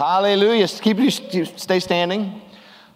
[0.00, 0.66] Hallelujah.
[0.66, 2.40] Keep you stay standing.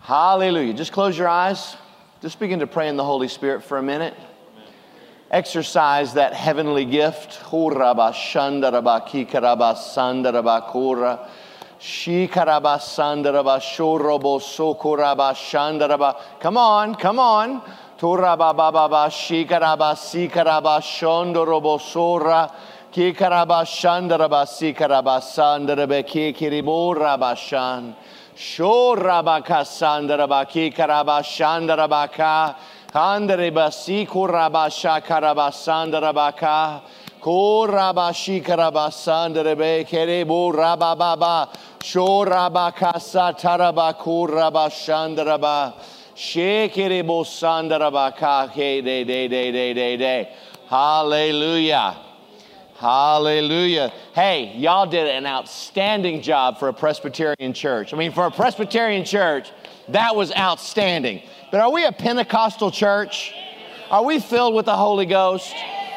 [0.01, 0.73] Hallelujah.
[0.73, 1.77] Just close your eyes.
[2.23, 4.15] Just begin to pray in the Holy Spirit for a minute.
[5.31, 7.43] Exercise that heavenly gift.
[7.43, 7.77] Come
[16.57, 17.63] on, come on.
[17.99, 20.81] Turababa shikaraba sikaraba
[22.95, 23.65] shondorobo sora.
[23.65, 27.95] Kikaraba shandaraba sikaraba sandarabe kikiribura bashan.
[28.37, 32.57] Shorabaka sandaraba kikaraba shandarabaka.
[32.93, 36.83] Kandareba sikuraba shakaraba sandarabaka.
[37.21, 41.49] Koraba shikaraba sandarebe kerebu rabababa.
[41.81, 45.73] Shorabaka sataraba kuraba shandaraba.
[46.17, 50.29] Shekerebo sandarabaka de de de de de de.
[50.69, 52.14] Hallelujah.
[52.85, 53.95] Hallelujah.
[54.15, 57.95] Hey, y'all did an outstanding job for a Presbyterian church.
[57.95, 59.51] I mean, for a Presbyterian church,
[59.89, 61.23] that was outstanding.
[61.51, 63.33] But are we a Pentecostal church?
[63.89, 65.51] Are we filled with the Holy Ghost?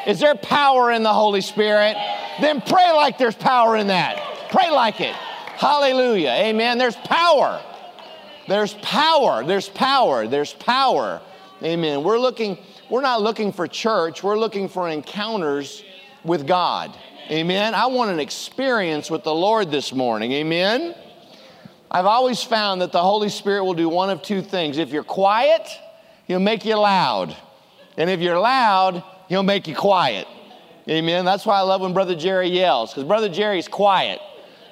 [0.06, 1.94] Is there power in the Holy Spirit?
[2.40, 4.48] Then pray like there's power in that.
[4.50, 5.12] Pray like it.
[5.12, 6.30] Hallelujah.
[6.30, 6.78] Amen.
[6.78, 7.60] There's power.
[8.48, 9.44] There's power.
[9.44, 10.26] There's power.
[10.26, 11.20] There's power.
[11.62, 12.02] Amen.
[12.02, 12.56] We're looking,
[12.88, 15.84] we're not looking for church, we're looking for encounters
[16.24, 16.96] with God.
[17.30, 17.74] Amen.
[17.74, 20.32] I want an experience with the Lord this morning.
[20.32, 20.94] Amen.
[21.90, 24.78] I've always found that the Holy Spirit will do one of two things.
[24.78, 25.68] If you're quiet,
[26.26, 27.36] He'll make you loud.
[27.96, 30.26] And if you're loud, He'll make you quiet.
[30.88, 31.26] Amen.
[31.26, 34.20] That's why I love when Brother Jerry yells, because Brother Jerry's quiet.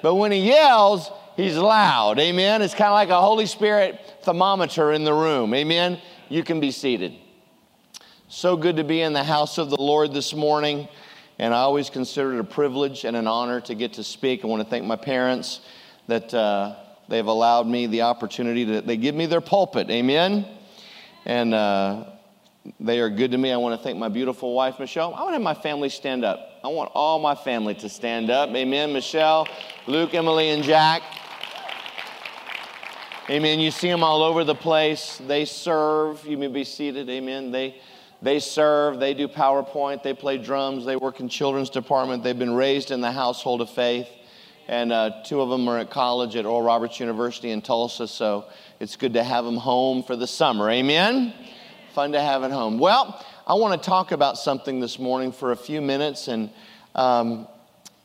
[0.01, 2.19] But when he yells, he's loud.
[2.19, 2.63] Amen.
[2.63, 5.53] It's kind of like a Holy Spirit thermometer in the room.
[5.53, 5.99] Amen.
[6.29, 7.13] You can be seated.
[8.29, 10.87] So good to be in the house of the Lord this morning.
[11.39, 14.43] And I always consider it a privilege and an honor to get to speak.
[14.43, 15.61] I want to thank my parents
[16.07, 16.75] that uh,
[17.07, 19.89] they've allowed me the opportunity to, they give me their pulpit.
[19.91, 20.47] Amen.
[21.25, 22.05] And uh,
[22.79, 23.51] they are good to me.
[23.51, 25.13] I want to thank my beautiful wife, Michelle.
[25.13, 26.59] I want to have my family stand up.
[26.63, 28.49] I want all my family to stand up.
[28.49, 28.91] Amen.
[28.91, 29.47] Michelle,
[29.85, 31.03] Luke, Emily, and Jack.
[33.29, 33.59] Amen.
[33.59, 35.21] You see them all over the place.
[35.27, 36.25] They serve.
[36.25, 37.09] You may be seated.
[37.09, 37.51] Amen.
[37.51, 37.75] They
[38.21, 42.23] they serve, they do PowerPoint, they play drums, they work in children's department.
[42.23, 44.07] They've been raised in the household of faith.
[44.67, 48.45] And uh, two of them are at college at Oral Roberts University in Tulsa, so
[48.81, 50.69] it's good to have them home for the summer.
[50.69, 51.33] Amen?
[51.93, 52.77] Fun to have at home.
[52.77, 56.49] Well, I want to talk about something this morning for a few minutes, and
[56.95, 57.47] um,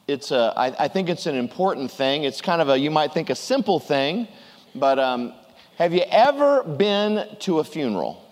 [0.07, 2.23] it's a, I, I think it's an important thing.
[2.23, 4.29] It's kind of a, you might think, a simple thing,
[4.75, 5.33] but um,
[5.79, 8.23] have you ever been to a funeral?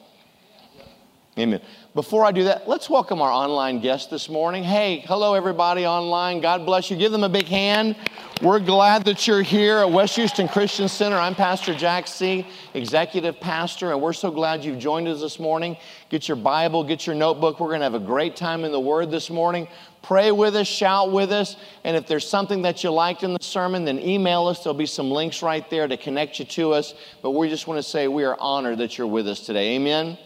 [1.39, 1.61] Amen.
[1.95, 4.65] Before I do that, let's welcome our online guest this morning.
[4.65, 6.41] Hey, hello, everybody online.
[6.41, 6.97] God bless you.
[6.97, 7.95] Give them a big hand.
[8.43, 11.17] We're glad that you're here at West Houston Christian Center.
[11.17, 15.77] I'm Pastor Jack C., executive pastor, and we're so glad you've joined us this morning.
[16.09, 17.61] Get your Bible, get your notebook.
[17.61, 19.69] We're going to have a great time in the Word this morning.
[20.03, 23.43] Pray with us, shout with us, and if there's something that you liked in the
[23.43, 24.65] sermon, then email us.
[24.65, 26.95] There'll be some links right there to connect you to us.
[27.23, 29.77] But we just want to say we are honored that you're with us today.
[29.77, 30.19] Amen.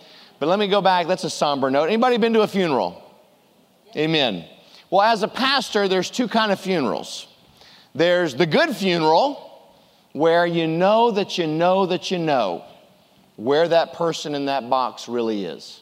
[0.44, 1.06] But let me go back.
[1.06, 1.84] That's a somber note.
[1.84, 3.02] Anybody been to a funeral?
[3.96, 4.44] Amen.
[4.90, 7.26] Well, as a pastor, there's two kind of funerals.
[7.94, 9.72] There's the good funeral,
[10.12, 12.62] where you know that you know that you know
[13.36, 15.80] where that person in that box really is.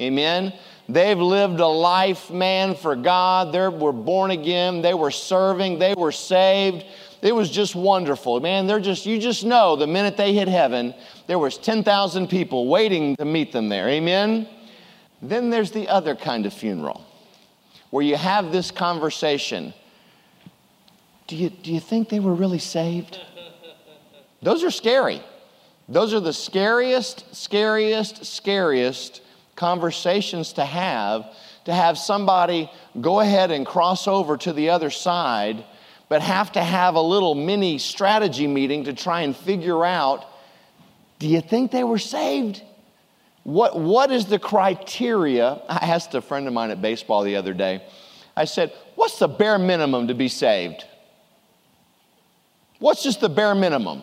[0.00, 0.54] Amen.
[0.88, 3.52] They've lived a life, man, for God.
[3.52, 4.80] They were born again.
[4.80, 5.78] They were serving.
[5.78, 6.86] They were saved.
[7.24, 8.38] It was just wonderful.
[8.40, 10.94] Man, they're just, you just know the minute they hit heaven,
[11.26, 13.88] there was 10,000 people waiting to meet them there.
[13.88, 14.46] Amen?
[15.22, 17.02] Then there's the other kind of funeral
[17.88, 19.72] where you have this conversation.
[21.26, 23.18] Do you, do you think they were really saved?
[24.42, 25.22] Those are scary.
[25.88, 29.22] Those are the scariest, scariest, scariest
[29.56, 31.24] conversations to have.
[31.64, 32.70] To have somebody
[33.00, 35.64] go ahead and cross over to the other side
[36.08, 40.26] but have to have a little mini strategy meeting to try and figure out
[41.18, 42.62] do you think they were saved?
[43.44, 45.60] What, what is the criteria?
[45.68, 47.82] I asked a friend of mine at baseball the other day.
[48.36, 50.84] I said, What's the bare minimum to be saved?
[52.78, 54.02] What's just the bare minimum?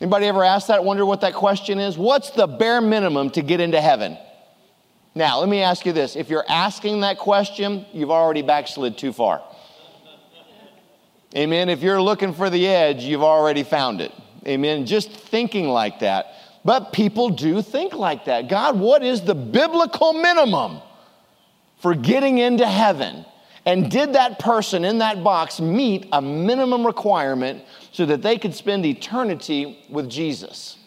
[0.00, 0.84] Anybody ever ask that?
[0.84, 1.96] Wonder what that question is?
[1.98, 4.16] What's the bare minimum to get into heaven?
[5.14, 6.16] Now, let me ask you this.
[6.16, 9.42] If you're asking that question, you've already backslid too far.
[11.36, 11.68] Amen.
[11.68, 14.12] If you're looking for the edge, you've already found it.
[14.46, 14.86] Amen.
[14.86, 16.34] Just thinking like that.
[16.64, 18.48] But people do think like that.
[18.48, 20.80] God, what is the biblical minimum
[21.78, 23.24] for getting into heaven?
[23.64, 28.54] And did that person in that box meet a minimum requirement so that they could
[28.54, 30.78] spend eternity with Jesus?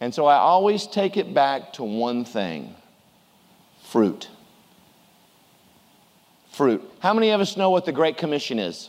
[0.00, 2.74] And so I always take it back to one thing
[3.84, 4.28] fruit.
[6.56, 6.82] Fruit.
[7.00, 8.88] How many of us know what the Great Commission is?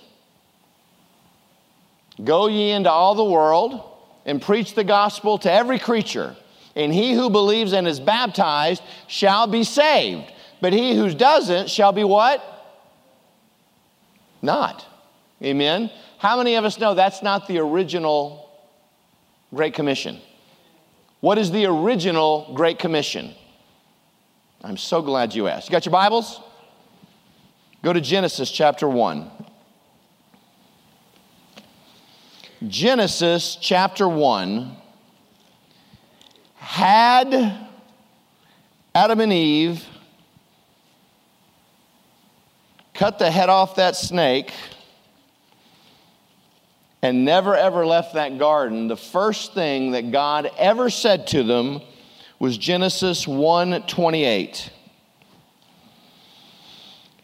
[2.23, 3.83] Go ye into all the world
[4.25, 6.37] and preach the gospel to every creature,
[6.77, 10.31] and he who believes and is baptized shall be saved.
[10.61, 12.41] But he who doesn't shall be what?
[14.41, 14.85] Not.
[15.43, 15.91] Amen.
[16.19, 18.49] How many of us know that's not the original
[19.53, 20.21] Great Commission?
[21.19, 23.35] What is the original Great Commission?
[24.63, 25.67] I'm so glad you asked.
[25.67, 26.39] You got your Bibles?
[27.87, 29.31] Go to Genesis chapter 1.
[32.67, 34.75] Genesis chapter 1
[36.55, 37.69] had
[38.93, 39.85] Adam and Eve
[42.93, 44.51] cut the head off that snake
[47.01, 51.79] and never ever left that garden, the first thing that God ever said to them
[52.37, 54.71] was Genesis 1:28.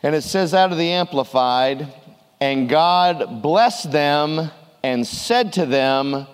[0.03, 1.91] And it says out of the amplified,
[2.41, 4.51] and God blessed them
[4.83, 6.27] and said to them,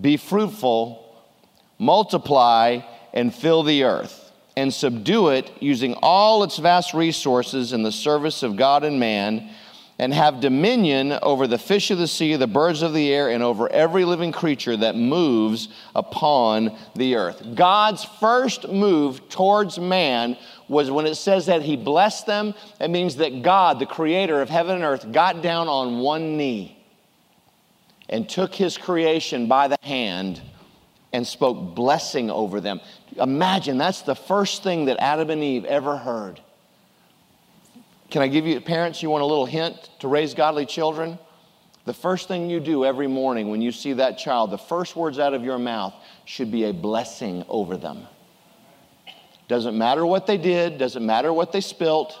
[0.00, 1.24] Be fruitful,
[1.76, 2.80] multiply,
[3.12, 8.44] and fill the earth, and subdue it using all its vast resources in the service
[8.44, 9.50] of God and man,
[10.00, 13.42] and have dominion over the fish of the sea, the birds of the air, and
[13.42, 17.42] over every living creature that moves upon the earth.
[17.54, 20.38] God's first move towards man
[20.68, 24.48] was when it says that he blessed them, it means that God, the creator of
[24.48, 26.82] heaven and earth, got down on one knee
[28.08, 30.40] and took his creation by the hand
[31.12, 32.80] and spoke blessing over them.
[33.18, 36.40] Imagine that's the first thing that Adam and Eve ever heard.
[38.10, 41.18] Can I give you, parents, you want a little hint to raise godly children?
[41.84, 45.18] The first thing you do every morning when you see that child, the first words
[45.18, 48.06] out of your mouth should be a blessing over them.
[49.48, 52.18] Doesn't matter what they did, doesn't matter what they spilt,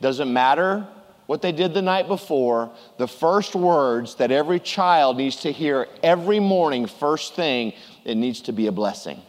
[0.00, 0.86] doesn't matter
[1.26, 5.86] what they did the night before, the first words that every child needs to hear
[6.02, 9.20] every morning, first thing, it needs to be a blessing.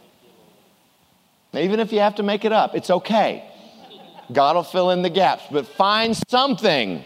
[1.51, 3.44] Now, even if you have to make it up, it's okay.
[4.31, 7.04] God will fill in the gaps, but find something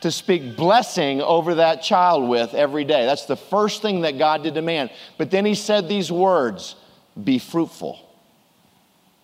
[0.00, 3.06] to speak blessing over that child with every day.
[3.06, 4.90] That's the first thing that God did to man.
[5.16, 6.76] But then he said these words
[7.22, 8.00] be fruitful.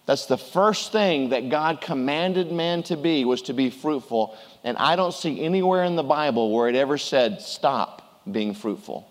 [0.07, 4.37] That's the first thing that God commanded man to be was to be fruitful.
[4.65, 9.07] And I don't see anywhere in the Bible where it ever said stop being fruitful.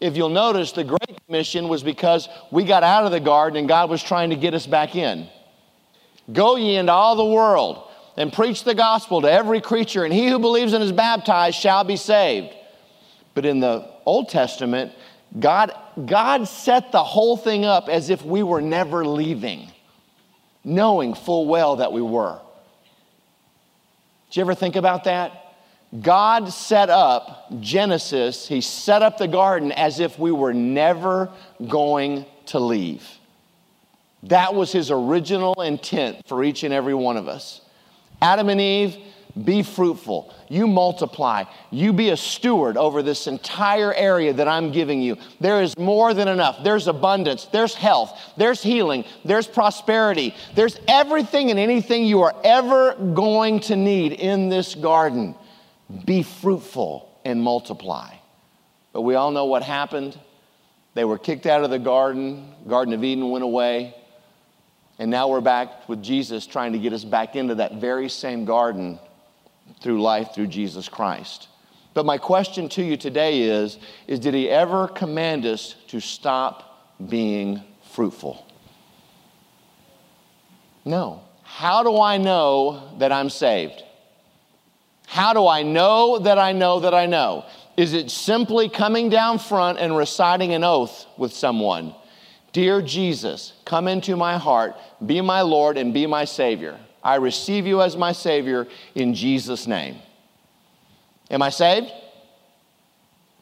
[0.00, 3.68] If you'll notice, the Great Commission was because we got out of the garden and
[3.68, 5.28] God was trying to get us back in.
[6.32, 10.28] Go ye into all the world and preach the gospel to every creature, and he
[10.28, 12.54] who believes and is baptized shall be saved.
[13.34, 14.92] But in the Old Testament,
[15.38, 15.72] God,
[16.06, 19.70] God set the whole thing up as if we were never leaving
[20.66, 22.38] knowing full well that we were.
[24.28, 25.54] Did you ever think about that?
[26.02, 31.30] God set up Genesis, He set up the garden as if we were never
[31.66, 33.08] going to leave.
[34.24, 37.60] That was His original intent for each and every one of us.
[38.20, 38.96] Adam and Eve,
[39.44, 40.34] be fruitful.
[40.48, 41.44] You multiply.
[41.70, 45.18] You be a steward over this entire area that I'm giving you.
[45.40, 46.64] There is more than enough.
[46.64, 47.44] There's abundance.
[47.44, 48.18] There's health.
[48.38, 49.04] There's healing.
[49.26, 50.34] There's prosperity.
[50.54, 55.34] There's everything and anything you are ever going to need in this garden.
[56.06, 58.14] Be fruitful and multiply.
[58.94, 60.18] But we all know what happened.
[60.94, 62.54] They were kicked out of the garden.
[62.66, 63.94] Garden of Eden went away.
[64.98, 68.44] And now we're back with Jesus trying to get us back into that very same
[68.44, 68.98] garden
[69.80, 71.48] through life through Jesus Christ.
[71.92, 76.98] But my question to you today is, is did he ever command us to stop
[77.08, 77.62] being
[77.92, 78.46] fruitful?
[80.84, 81.22] No.
[81.42, 83.82] How do I know that I'm saved?
[85.06, 87.44] How do I know that I know that I know?
[87.76, 91.94] Is it simply coming down front and reciting an oath with someone?
[92.56, 96.80] Dear Jesus, come into my heart, be my Lord, and be my Savior.
[97.04, 99.98] I receive you as my Savior in Jesus' name.
[101.30, 101.92] Am I saved?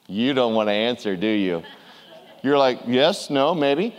[0.09, 1.63] You don't want to answer, do you?
[2.43, 3.95] You're like, yes, no, maybe.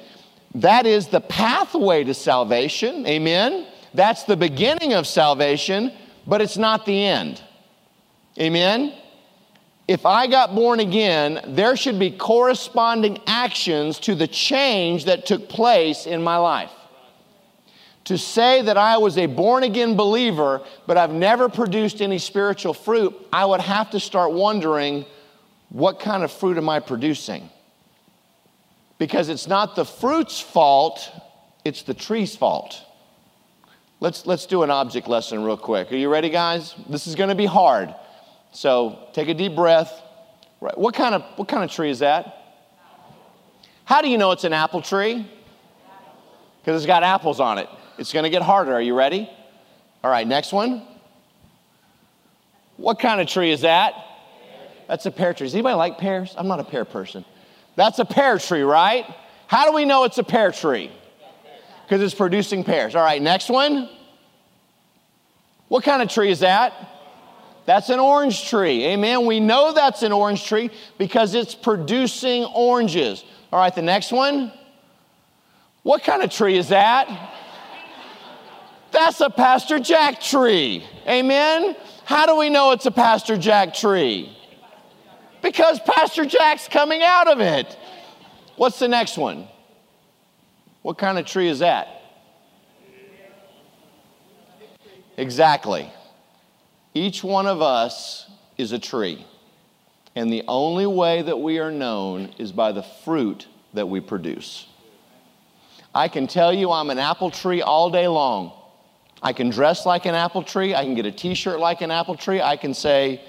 [0.56, 3.08] That is the pathway to salvation.
[3.08, 3.68] Amen.
[3.94, 5.94] That's the beginning of salvation,
[6.28, 7.42] but it's not the end.
[8.38, 8.94] Amen.
[9.88, 15.48] If I got born again, there should be corresponding actions to the change that took
[15.48, 16.72] place in my life.
[18.06, 22.74] To say that I was a born again believer, but I've never produced any spiritual
[22.74, 25.06] fruit, I would have to start wondering
[25.70, 27.50] what kind of fruit am I producing?
[28.98, 31.12] Because it's not the fruit's fault,
[31.64, 32.82] it's the tree's fault.
[34.00, 35.92] Let's, let's do an object lesson real quick.
[35.92, 36.76] Are you ready, guys?
[36.90, 37.94] This is going to be hard.
[38.56, 40.02] So take a deep breath.
[40.60, 42.42] What kind of, what kind of tree is that?
[43.84, 45.30] How do you know it's an apple tree?
[46.62, 47.68] Because it's got apples on it.
[47.98, 48.74] It's going to get harder.
[48.74, 49.30] Are you ready?
[50.04, 50.84] All right, next one.
[52.78, 53.94] What kind of tree is that?
[54.88, 55.48] That's a pear tree.
[55.48, 56.34] Does anybody like pears?
[56.38, 57.26] I'm not a pear person.
[57.76, 59.06] That's a pear tree, right?
[59.48, 60.92] How do we know it's a pear tree?
[61.84, 62.96] Because it's producing pears.
[62.96, 63.90] All right, next one.
[65.68, 66.74] What kind of tree is that?
[67.66, 68.86] That's an orange tree.
[68.86, 69.26] Amen.
[69.26, 73.24] We know that's an orange tree because it's producing oranges.
[73.52, 74.52] All right, the next one.
[75.84, 77.34] What kind of tree is that?
[78.92, 80.86] That's a Pastor Jack tree.
[81.08, 81.76] Amen.
[82.06, 84.32] How do we know it's a Pastor Jack tree?
[85.42, 87.78] Because Pastor Jack's coming out of it.
[88.56, 89.48] What's the next one?
[90.82, 92.02] What kind of tree is that?
[95.18, 95.92] Exactly.
[96.96, 98.26] Each one of us
[98.58, 99.26] is a tree.
[100.16, 104.66] And the only way that we are known is by the fruit that we produce.
[105.94, 108.54] I can tell you I'm an apple tree all day long.
[109.22, 110.74] I can dress like an apple tree.
[110.74, 112.42] I can get a t shirt like an apple tree.
[112.42, 113.22] I can say,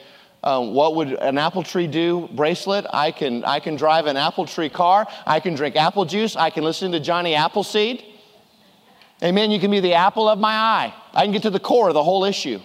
[0.44, 2.86] um, what would an apple tree do bracelet?
[2.92, 5.08] I can, I can drive an apple tree car.
[5.26, 6.36] I can drink apple juice.
[6.36, 8.04] I can listen to Johnny Appleseed.
[9.24, 9.50] Amen.
[9.50, 10.94] You can be the apple of my eye.
[11.12, 12.60] I can get to the core of the whole issue.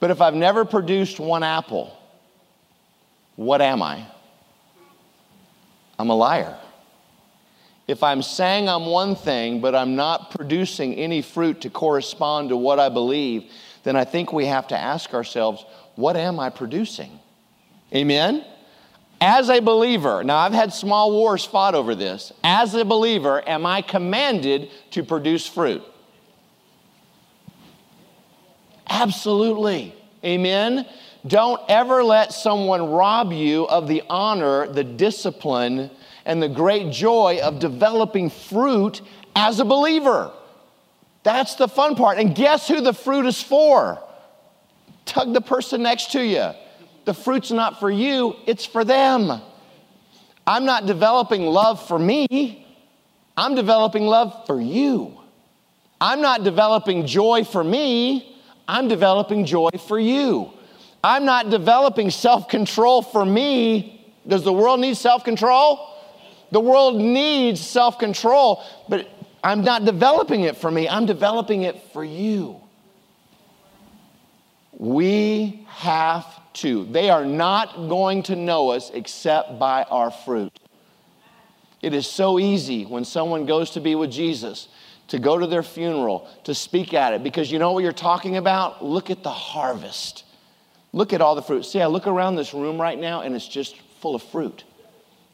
[0.00, 1.96] But if I've never produced one apple,
[3.36, 4.06] what am I?
[5.98, 6.56] I'm a liar.
[7.86, 12.56] If I'm saying I'm one thing, but I'm not producing any fruit to correspond to
[12.56, 13.50] what I believe,
[13.84, 17.18] then I think we have to ask ourselves, what am I producing?
[17.94, 18.44] Amen?
[19.20, 22.32] As a believer, now I've had small wars fought over this.
[22.42, 25.82] As a believer, am I commanded to produce fruit?
[28.88, 29.94] Absolutely.
[30.24, 30.86] Amen.
[31.26, 35.90] Don't ever let someone rob you of the honor, the discipline,
[36.24, 39.00] and the great joy of developing fruit
[39.34, 40.32] as a believer.
[41.22, 42.18] That's the fun part.
[42.18, 44.02] And guess who the fruit is for?
[45.04, 46.52] Tug the person next to you.
[47.04, 49.40] The fruit's not for you, it's for them.
[50.46, 52.66] I'm not developing love for me,
[53.36, 55.18] I'm developing love for you.
[56.00, 58.35] I'm not developing joy for me,
[58.68, 60.52] I'm developing joy for you.
[61.02, 64.14] I'm not developing self control for me.
[64.26, 65.92] Does the world need self control?
[66.50, 69.08] The world needs self control, but
[69.42, 72.60] I'm not developing it for me, I'm developing it for you.
[74.72, 76.84] We have to.
[76.86, 80.58] They are not going to know us except by our fruit.
[81.82, 84.68] It is so easy when someone goes to be with Jesus
[85.08, 88.36] to go to their funeral, to speak at it, because you know what you're talking
[88.36, 88.84] about?
[88.84, 90.24] Look at the harvest.
[90.92, 91.64] Look at all the fruit.
[91.64, 94.64] See, I look around this room right now and it's just full of fruit.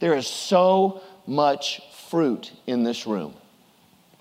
[0.00, 3.34] There is so much fruit in this room.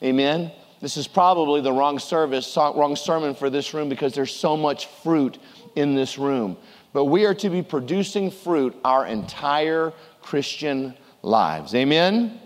[0.03, 0.51] Amen?
[0.81, 4.87] This is probably the wrong service, wrong sermon for this room because there's so much
[4.87, 5.37] fruit
[5.75, 6.57] in this room.
[6.93, 11.75] But we are to be producing fruit our entire Christian lives.
[11.75, 12.40] Amen?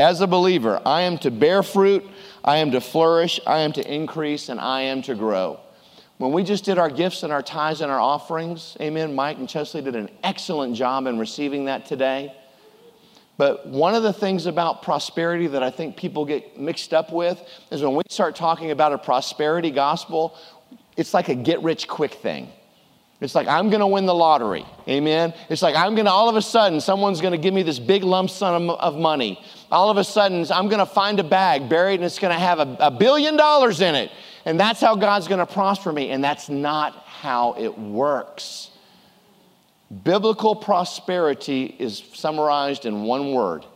[0.00, 2.02] As a believer, I am to bear fruit,
[2.42, 5.60] I am to flourish, I am to increase, and I am to grow.
[6.16, 9.46] When we just did our gifts and our tithes and our offerings, amen, Mike and
[9.46, 12.34] Chesley did an excellent job in receiving that today.
[13.36, 17.38] But one of the things about prosperity that I think people get mixed up with
[17.70, 20.34] is when we start talking about a prosperity gospel,
[20.96, 22.48] it's like a get rich quick thing.
[23.20, 24.64] It's like, I'm going to win the lottery.
[24.88, 25.34] Amen.
[25.50, 27.78] It's like, I'm going to, all of a sudden, someone's going to give me this
[27.78, 29.44] big lump sum of money.
[29.70, 32.38] All of a sudden, I'm going to find a bag buried and it's going to
[32.38, 34.10] have a, a billion dollars in it.
[34.46, 36.10] And that's how God's going to prosper me.
[36.10, 38.70] And that's not how it works.
[40.02, 43.66] Biblical prosperity is summarized in one word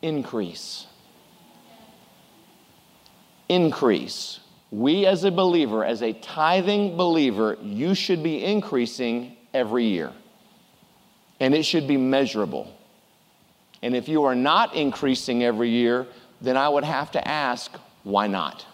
[0.00, 0.86] increase.
[3.50, 10.12] Increase we as a believer, as a tithing believer, you should be increasing every year.
[11.40, 12.74] And it should be measurable.
[13.82, 16.06] And if you are not increasing every year,
[16.40, 17.72] then I would have to ask,
[18.02, 18.66] why not?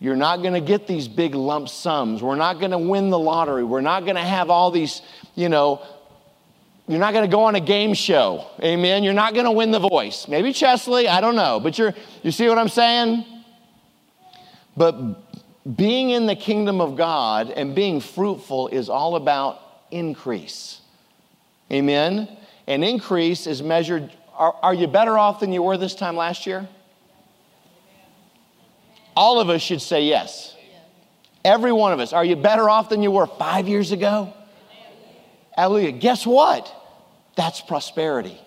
[0.00, 2.22] You're not going to get these big lump sums.
[2.22, 3.64] We're not going to win the lottery.
[3.64, 5.02] We're not going to have all these,
[5.34, 5.82] you know,
[6.86, 8.46] you're not going to go on a game show.
[8.62, 9.04] Amen.
[9.04, 10.28] You're not going to win the voice.
[10.28, 11.58] Maybe Chesley, I don't know.
[11.60, 13.24] But you're you see what I'm saying?
[14.76, 20.80] But being in the kingdom of God and being fruitful is all about increase.
[21.72, 22.28] Amen.
[22.66, 26.46] And increase is measured are, are you better off than you were this time last
[26.46, 26.68] year?
[29.16, 30.56] All of us should say yes.
[31.44, 32.12] Every one of us.
[32.12, 34.32] Are you better off than you were five years ago?
[35.56, 35.92] Hallelujah.
[35.92, 36.74] Guess what?
[37.36, 38.40] That's prosperity.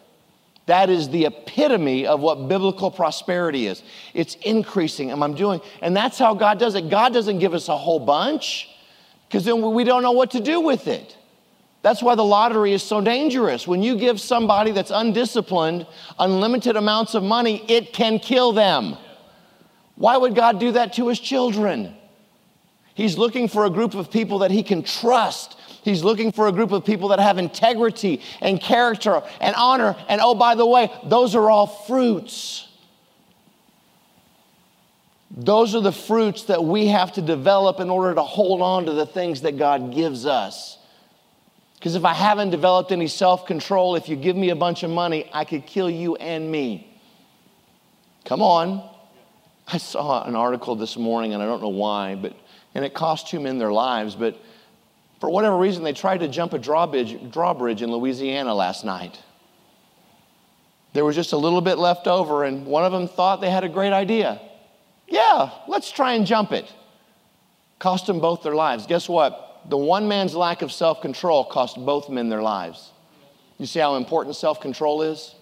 [0.68, 3.82] That is the epitome of what biblical prosperity is.
[4.14, 6.90] It's increasing, and I'm doing, and that's how God does it.
[6.90, 8.70] God doesn't give us a whole bunch
[9.28, 11.16] because then we don't know what to do with it.
[11.84, 13.66] That's why the lottery is so dangerous.
[13.66, 15.88] When you give somebody that's undisciplined
[16.20, 18.98] unlimited amounts of money, it can kill them.
[19.96, 21.96] Why would God do that to his children?
[22.94, 25.57] He's looking for a group of people that he can trust
[25.88, 29.96] He's looking for a group of people that have integrity and character and honor.
[30.10, 32.68] And oh, by the way, those are all fruits.
[35.32, 38.92] Those are the fruits that we have to develop in order to hold on to
[38.92, 40.78] the things that God gives us.
[41.76, 44.90] Because if I haven't developed any self control, if you give me a bunch of
[44.90, 47.00] money, I could kill you and me.
[48.26, 48.90] Come on.
[49.72, 52.36] I saw an article this morning, and I don't know why, but
[52.76, 54.38] and it cost two men their lives, but
[55.20, 59.20] for whatever reason, they tried to jump a drawbridge, drawbridge in Louisiana last night.
[60.94, 63.64] There was just a little bit left over, and one of them thought they had
[63.64, 64.42] a great idea.
[65.08, 66.72] Yeah, let's try and jump it.
[67.80, 68.86] Cost them both their lives.
[68.88, 69.62] Guess what?
[69.70, 72.92] The one man's lack of self control cost both men their lives.
[73.58, 75.36] You see how important self control is?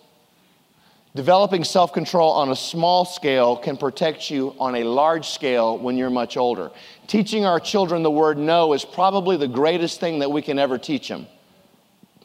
[1.15, 5.95] Developing self control on a small scale can protect you on a large scale when
[5.95, 6.71] you're much older.
[7.07, 10.77] Teaching our children the word no is probably the greatest thing that we can ever
[10.77, 11.25] teach them.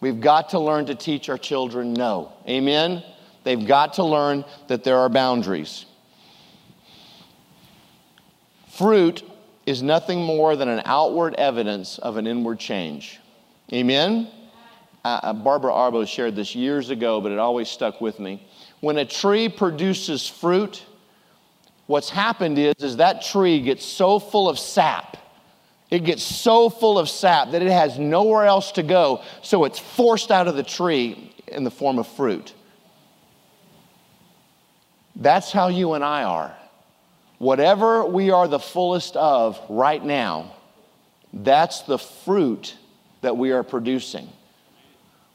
[0.01, 2.33] We've got to learn to teach our children no.
[2.49, 3.05] Amen?
[3.45, 5.87] They've got to learn that there are boundaries.
[8.71, 9.23] Fruit
[9.67, 13.21] is nothing more than an outward evidence of an inward change.
[13.73, 14.29] Amen?
[15.05, 18.49] Uh, Barbara Arbo shared this years ago, but it always stuck with me
[18.81, 20.83] when a tree produces fruit,
[21.87, 25.17] what's happened is, is that tree gets so full of sap.
[25.91, 29.79] It gets so full of sap that it has nowhere else to go, so it's
[29.79, 32.55] forced out of the tree in the form of fruit.
[35.17, 36.57] That's how you and I are.
[37.39, 40.55] Whatever we are the fullest of right now,
[41.33, 42.77] that's the fruit
[43.21, 44.29] that we are producing.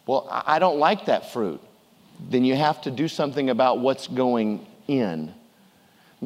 [0.08, 1.62] Well, I don't like that fruit
[2.20, 5.34] then you have to do something about what's going in.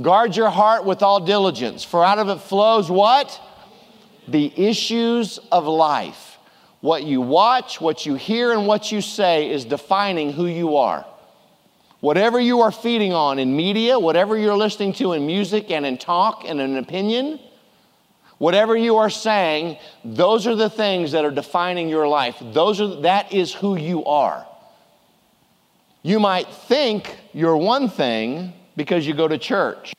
[0.01, 3.39] Guard your heart with all diligence, for out of it flows what?
[4.27, 6.37] The issues of life.
[6.81, 11.05] What you watch, what you hear, and what you say is defining who you are.
[11.99, 15.97] Whatever you are feeding on in media, whatever you're listening to in music and in
[15.97, 17.39] talk and in opinion,
[18.37, 22.37] whatever you are saying, those are the things that are defining your life.
[22.41, 24.47] Those are, that is who you are.
[26.01, 29.93] You might think you're one thing because you go to church.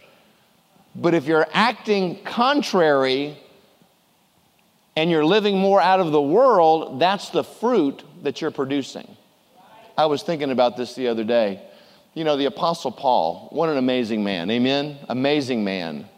[0.94, 3.38] But if you're acting contrary
[4.96, 9.16] and you're living more out of the world, that's the fruit that you're producing.
[9.96, 11.62] I was thinking about this the other day.
[12.14, 14.50] You know, the Apostle Paul, what an amazing man.
[14.50, 14.98] Amen?
[15.08, 16.08] Amazing man.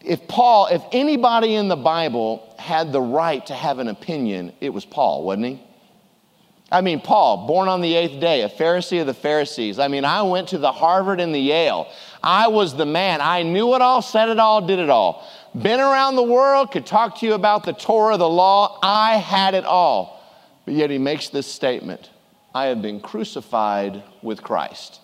[0.00, 4.70] If Paul, if anybody in the Bible had the right to have an opinion, it
[4.70, 5.62] was Paul, wasn't he?
[6.70, 9.78] I mean, Paul, born on the eighth day, a Pharisee of the Pharisees.
[9.78, 11.90] I mean, I went to the Harvard and the Yale.
[12.22, 13.20] I was the man.
[13.22, 15.26] I knew it all, said it all, did it all.
[15.54, 18.78] Been around the world, could talk to you about the Torah, the law.
[18.82, 20.22] I had it all.
[20.66, 22.10] But yet he makes this statement
[22.54, 25.00] I have been crucified with Christ.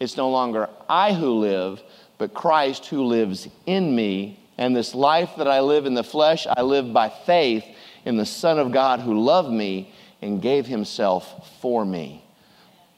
[0.00, 1.80] It's no longer I who live,
[2.18, 4.40] but Christ who lives in me.
[4.56, 7.64] And this life that I live in the flesh, I live by faith
[8.04, 12.24] in the Son of God who loved me and gave himself for me.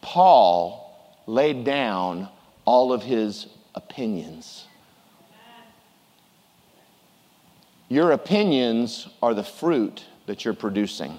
[0.01, 2.29] Paul laid down
[2.65, 4.67] all of his opinions.
[7.89, 11.19] Your opinions are the fruit that you're producing.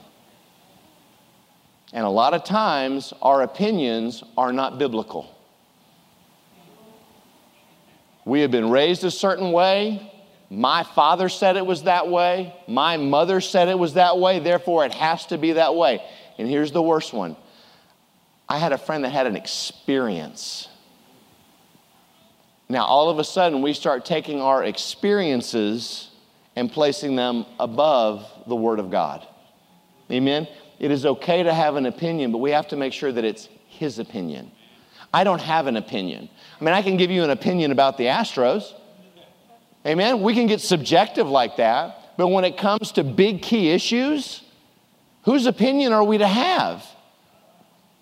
[1.94, 5.30] And a lot of times, our opinions are not biblical.
[8.24, 10.11] We have been raised a certain way,
[10.52, 12.54] my father said it was that way.
[12.68, 14.40] My mother said it was that way.
[14.40, 16.04] Therefore, it has to be that way.
[16.38, 17.38] And here's the worst one
[18.50, 20.68] I had a friend that had an experience.
[22.68, 26.10] Now, all of a sudden, we start taking our experiences
[26.58, 29.26] and placing them above the Word of God.
[30.12, 30.50] Amen?
[30.80, 33.48] It is okay to have an opinion, but we have to make sure that it's
[33.70, 34.52] his opinion.
[35.14, 36.28] I don't have an opinion.
[36.60, 38.74] I mean, I can give you an opinion about the Astros.
[39.86, 40.22] Amen?
[40.22, 44.44] We can get subjective like that, but when it comes to big key issues,
[45.24, 46.86] whose opinion are we to have?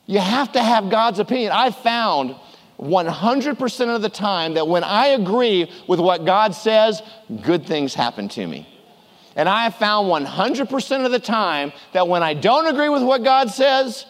[0.06, 1.52] You have to have God's opinion.
[1.54, 2.36] I found
[2.80, 7.02] 100% of the time that when I agree with what God says,
[7.42, 8.68] good things happen to me.
[9.36, 13.24] And I have found 100% of the time that when I don't agree with what
[13.24, 14.06] God says,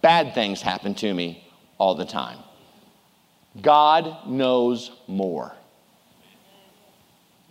[0.00, 1.44] bad things happen to me
[1.78, 2.38] all the time.
[3.60, 5.54] God knows more.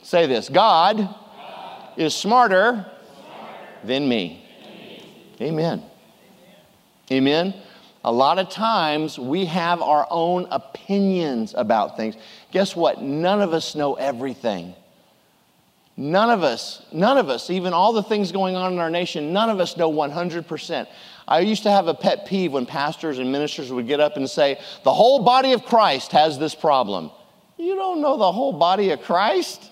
[0.03, 1.13] Say this God,
[1.97, 2.85] is smarter,
[3.83, 4.45] than me.
[5.39, 5.83] Amen.
[7.11, 7.53] Amen.
[8.03, 12.15] A lot of times we have our own opinions about things.
[12.51, 13.01] Guess what?
[13.01, 14.75] None of us know everything.
[15.97, 19.33] None of us, none of us, even all the things going on in our nation,
[19.33, 20.87] none of us know 100%.
[21.27, 24.27] I used to have a pet peeve when pastors and ministers would get up and
[24.29, 27.11] say, The whole body of Christ has this problem.
[27.57, 29.70] You don't know the whole body of Christ?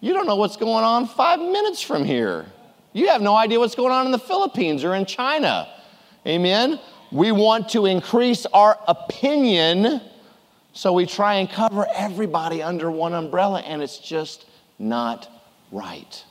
[0.00, 2.46] You don't know what's going on five minutes from here.
[2.92, 5.68] You have no idea what's going on in the Philippines or in China.
[6.26, 6.80] Amen?
[7.12, 10.00] We want to increase our opinion,
[10.72, 14.46] so we try and cover everybody under one umbrella, and it's just
[14.78, 15.28] not
[15.70, 16.24] right.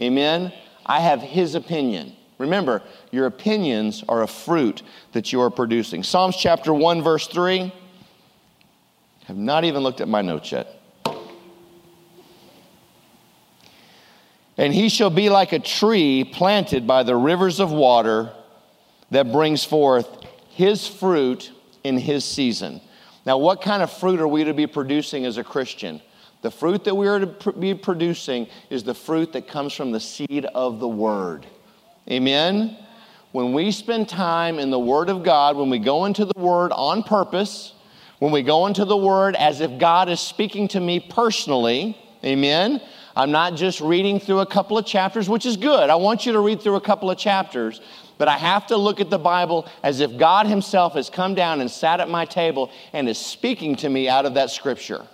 [0.00, 0.52] Amen?
[0.84, 2.14] I have his opinion.
[2.38, 6.02] Remember, your opinions are a fruit that you are producing.
[6.02, 7.60] Psalms chapter 1, verse 3.
[7.60, 7.72] I
[9.26, 10.75] Have not even looked at my notes yet.
[14.58, 18.32] And he shall be like a tree planted by the rivers of water
[19.10, 20.08] that brings forth
[20.48, 21.52] his fruit
[21.84, 22.80] in his season.
[23.26, 26.00] Now, what kind of fruit are we to be producing as a Christian?
[26.42, 30.00] The fruit that we are to be producing is the fruit that comes from the
[30.00, 31.46] seed of the Word.
[32.10, 32.76] Amen?
[33.32, 36.72] When we spend time in the Word of God, when we go into the Word
[36.72, 37.74] on purpose,
[38.18, 42.80] when we go into the Word as if God is speaking to me personally, amen?
[43.16, 45.88] I'm not just reading through a couple of chapters, which is good.
[45.88, 47.80] I want you to read through a couple of chapters,
[48.18, 51.62] but I have to look at the Bible as if God Himself has come down
[51.62, 55.06] and sat at my table and is speaking to me out of that scripture.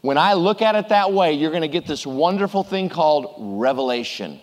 [0.00, 3.34] When I look at it that way, you're going to get this wonderful thing called
[3.60, 4.40] revelation.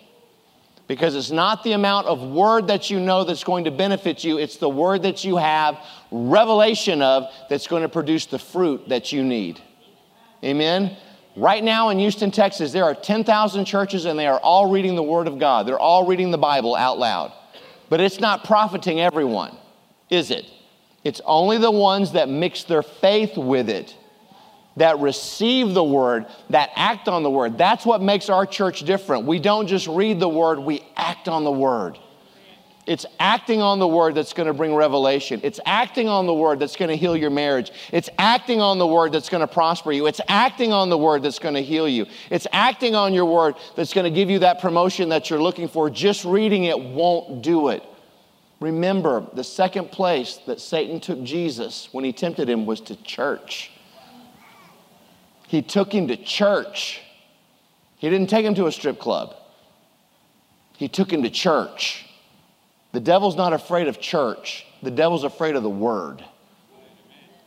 [0.86, 4.38] Because it's not the amount of word that you know that's going to benefit you,
[4.38, 5.78] it's the word that you have
[6.10, 9.60] revelation of that's going to produce the fruit that you need.
[10.44, 10.96] Amen?
[11.36, 15.02] Right now in Houston, Texas, there are 10,000 churches and they are all reading the
[15.02, 15.68] Word of God.
[15.68, 17.32] They're all reading the Bible out loud.
[17.90, 19.56] But it's not profiting everyone,
[20.10, 20.46] is it?
[21.04, 23.94] It's only the ones that mix their faith with it,
[24.76, 27.56] that receive the word, that act on the word.
[27.56, 29.24] That's what makes our church different.
[29.24, 31.98] We don't just read the word, we act on the word.
[32.86, 35.40] It's acting on the word that's going to bring revelation.
[35.42, 37.72] It's acting on the word that's going to heal your marriage.
[37.92, 40.06] It's acting on the word that's going to prosper you.
[40.06, 42.06] It's acting on the word that's going to heal you.
[42.30, 45.66] It's acting on your word that's going to give you that promotion that you're looking
[45.66, 45.90] for.
[45.90, 47.82] Just reading it won't do it.
[48.60, 53.72] Remember, the second place that Satan took Jesus when he tempted him was to church.
[55.48, 57.02] He took him to church.
[57.96, 59.34] He didn't take him to a strip club,
[60.76, 62.05] he took him to church.
[62.96, 66.24] The devil's not afraid of church, the devil's afraid of the word.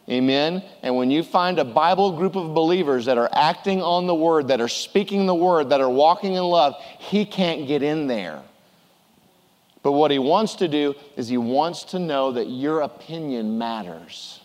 [0.07, 0.63] Amen.
[0.83, 4.49] And when you find a Bible group of believers that are acting on the word,
[4.49, 8.43] that are speaking the word, that are walking in love, he can't get in there.
[9.81, 14.41] But what he wants to do is he wants to know that your opinion matters.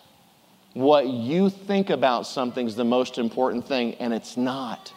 [0.73, 4.91] What you think about something is the most important thing, and it's not.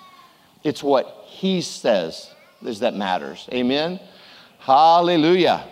[0.63, 3.49] It's what he says is that matters.
[3.51, 3.99] Amen.
[4.59, 5.67] Hallelujah.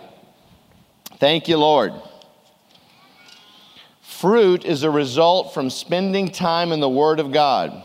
[1.18, 1.92] Thank you, Lord.
[4.02, 7.82] Fruit is a result from spending time in the Word of God.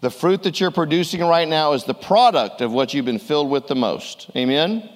[0.00, 3.50] The fruit that you're producing right now is the product of what you've been filled
[3.50, 4.30] with the most.
[4.34, 4.88] Amen?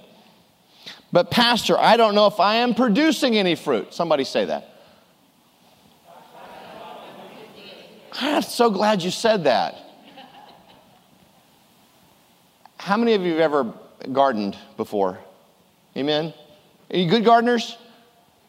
[1.12, 3.94] But, Pastor, I don't know if I am producing any fruit.
[3.94, 4.68] Somebody say that.
[8.12, 9.76] I'm so glad you said that.
[12.78, 13.74] How many of you have ever
[14.12, 15.18] gardened before?
[15.96, 16.32] Amen?
[16.90, 17.76] Are you good gardeners?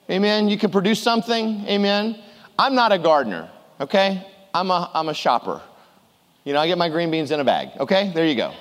[0.09, 0.47] Amen.
[0.47, 1.65] You can produce something.
[1.67, 2.21] Amen.
[2.57, 3.49] I'm not a gardener,
[3.81, 4.25] okay?
[4.53, 5.61] I'm a, I'm a shopper.
[6.43, 8.11] You know, I get my green beans in a bag, okay?
[8.13, 8.53] There you go.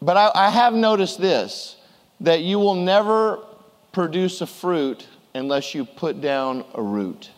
[0.00, 1.76] But I, I have noticed this
[2.20, 3.38] that you will never
[3.92, 7.30] produce a fruit unless you put down a root.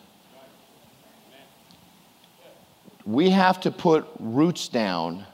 [3.05, 5.25] We have to put roots down.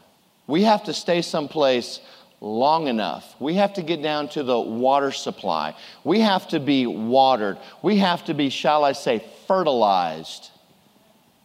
[0.46, 2.02] We have to stay someplace
[2.42, 3.36] long enough.
[3.40, 5.76] We have to get down to the water supply.
[6.04, 7.60] We have to be watered.
[7.84, 10.50] We have to be, shall I say, fertilized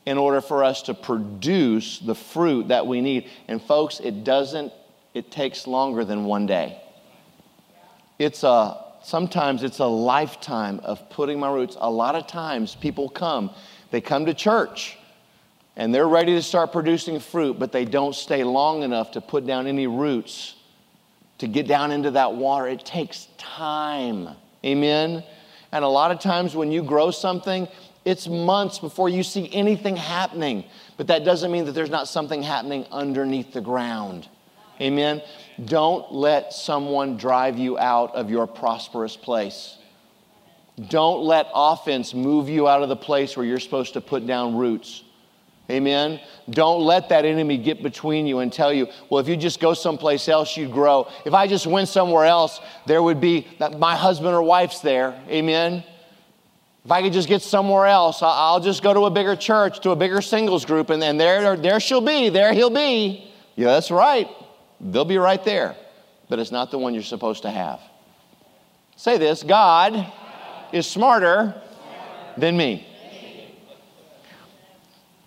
[0.07, 3.29] in order for us to produce the fruit that we need.
[3.47, 4.73] And folks, it doesn't,
[5.13, 6.81] it takes longer than one day.
[8.19, 11.77] It's a, sometimes it's a lifetime of putting my roots.
[11.79, 13.51] A lot of times people come,
[13.91, 14.97] they come to church
[15.77, 19.45] and they're ready to start producing fruit, but they don't stay long enough to put
[19.45, 20.56] down any roots
[21.39, 22.67] to get down into that water.
[22.67, 24.29] It takes time.
[24.65, 25.23] Amen?
[25.73, 27.69] And a lot of times when you grow something,
[28.05, 30.65] it's months before you see anything happening.
[30.97, 34.29] But that doesn't mean that there's not something happening underneath the ground.
[34.81, 35.23] Amen?
[35.65, 39.77] Don't let someone drive you out of your prosperous place.
[40.89, 44.57] Don't let offense move you out of the place where you're supposed to put down
[44.57, 45.03] roots.
[45.69, 46.21] Amen.
[46.49, 49.75] Don't let that enemy get between you and tell you, well, if you just go
[49.75, 51.09] someplace else, you'd grow.
[51.25, 55.21] If I just went somewhere else, there would be uh, my husband or wife's there.
[55.29, 55.83] Amen.
[56.85, 59.91] If I could just get somewhere else, I'll just go to a bigger church, to
[59.91, 63.29] a bigger singles group, and then there, there she'll be, there he'll be.
[63.57, 64.29] Yeah, that's right.
[64.81, 65.75] They'll be right there.
[66.29, 67.81] But it's not the one you're supposed to have.
[68.95, 70.13] Say this God
[70.73, 71.61] is smarter
[72.37, 72.87] than me.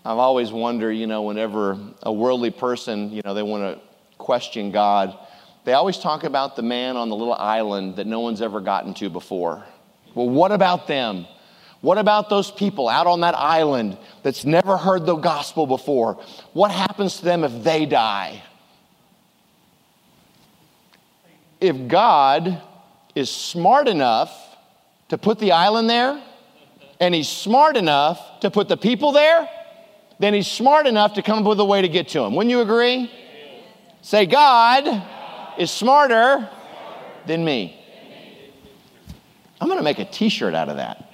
[0.10, 3.80] I've always wondered, you know, whenever a worldly person, you know, they want to
[4.18, 5.16] question God,
[5.66, 8.96] they always talk about the man on the little island that no one's ever gotten
[8.96, 9.64] to before.
[10.16, 11.28] Well, what about them?
[11.82, 16.16] What about those people out on that island that's never heard the gospel before?
[16.54, 18.42] What happens to them if they die?
[21.62, 22.60] If God
[23.14, 24.36] is smart enough
[25.10, 26.20] to put the island there,
[27.00, 29.48] and he's smart enough to put the people there,
[30.20, 32.36] then he's smart enough to come up with a way to get to him.
[32.36, 33.12] Wouldn't you agree?
[34.02, 35.04] Say, God
[35.58, 36.50] is smarter
[37.26, 37.76] than me.
[39.60, 41.06] I'm going to make a t shirt out of that.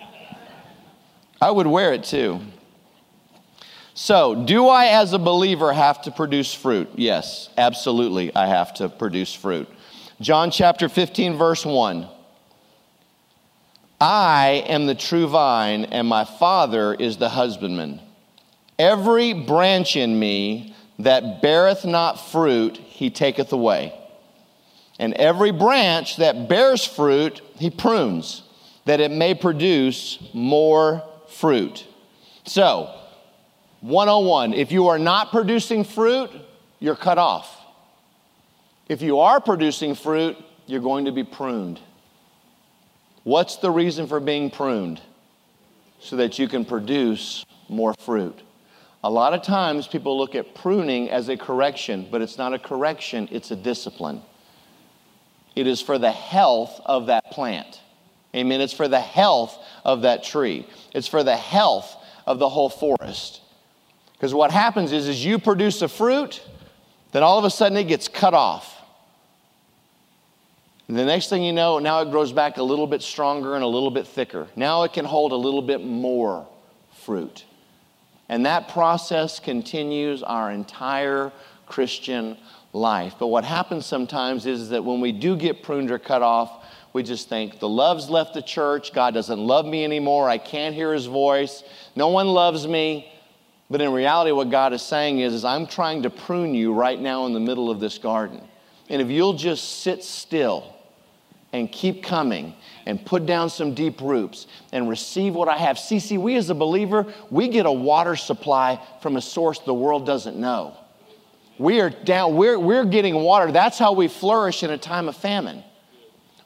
[1.42, 2.42] I would wear it too.
[3.94, 6.90] So, do I as a believer have to produce fruit?
[6.96, 9.70] Yes, absolutely, I have to produce fruit.
[10.20, 12.08] John chapter 15, verse 1.
[14.02, 18.02] I am the true vine, and my Father is the husbandman.
[18.78, 23.94] Every branch in me that beareth not fruit, he taketh away.
[25.00, 28.44] And every branch that bears fruit, he prunes,
[28.86, 31.86] that it may produce more fruit.
[32.46, 32.94] So,
[33.82, 36.32] 101 if you are not producing fruit,
[36.80, 37.56] you're cut off.
[38.88, 41.80] If you are producing fruit, you're going to be pruned.
[43.24, 45.02] What's the reason for being pruned?
[46.00, 48.40] So that you can produce more fruit.
[49.06, 52.58] A lot of times people look at pruning as a correction, but it's not a
[52.58, 54.24] correction, it's a discipline.
[55.56, 57.82] It is for the health of that plant.
[58.36, 58.62] Amen.
[58.62, 60.68] It's for the health of that tree.
[60.92, 63.42] It's for the health of the whole forest.
[64.14, 66.42] Because what happens is, is you produce a fruit,
[67.12, 68.76] then all of a sudden it gets cut off.
[70.88, 73.64] And the next thing you know, now it grows back a little bit stronger and
[73.64, 74.48] a little bit thicker.
[74.56, 76.48] Now it can hold a little bit more
[77.04, 77.46] fruit.
[78.30, 81.32] And that process continues our entire
[81.68, 82.38] Christian
[82.74, 83.16] life.
[83.20, 87.04] But what happens sometimes is that when we do get pruned or cut off, we
[87.04, 88.94] just think the love's left the church.
[88.94, 90.30] God doesn't love me anymore.
[90.30, 91.64] I can't hear his voice.
[91.96, 93.12] No one loves me.
[93.70, 97.00] But in reality, what God is saying is, is I'm trying to prune you right
[97.00, 98.42] now in the middle of this garden.
[98.90, 100.75] And if you'll just sit still
[101.56, 102.54] and keep coming
[102.86, 105.80] and put down some deep roots and receive what I have.
[105.80, 109.74] See, see, we as a believer, we get a water supply from a source the
[109.74, 110.78] world doesn't know.
[111.58, 113.52] We are down, we're, we're getting water.
[113.52, 115.64] That's how we flourish in a time of famine.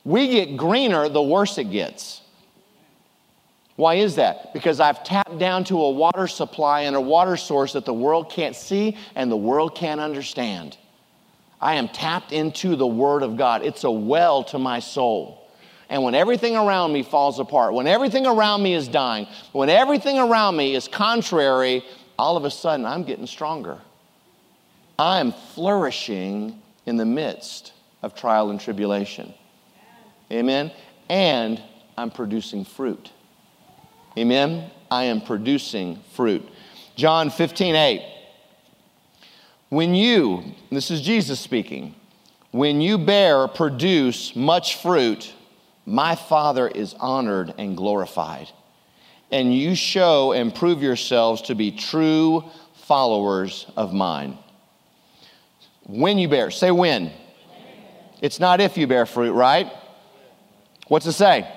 [0.03, 2.21] We get greener the worse it gets.
[3.75, 4.53] Why is that?
[4.53, 8.29] Because I've tapped down to a water supply and a water source that the world
[8.29, 10.77] can't see and the world can't understand.
[11.61, 13.63] I am tapped into the Word of God.
[13.63, 15.47] It's a well to my soul.
[15.89, 20.19] And when everything around me falls apart, when everything around me is dying, when everything
[20.19, 21.83] around me is contrary,
[22.17, 23.79] all of a sudden I'm getting stronger.
[24.99, 29.33] I'm flourishing in the midst of trial and tribulation.
[30.31, 30.71] Amen?
[31.09, 31.61] And
[31.97, 33.11] I'm producing fruit.
[34.17, 34.69] Amen?
[34.91, 36.47] I am producing fruit.
[36.95, 38.18] John 15, 8.
[39.69, 41.93] When you, this is Jesus speaking,
[42.51, 45.31] when you bear, produce much fruit,
[45.85, 48.49] my Father is honored and glorified.
[49.31, 52.43] And you show and prove yourselves to be true
[52.85, 54.39] followers of mine.
[55.83, 57.11] When you bear, say when.
[58.21, 59.71] It's not if you bear fruit, right?
[60.87, 61.47] What's it say?